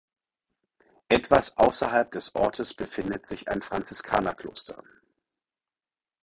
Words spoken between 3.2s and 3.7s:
sich ein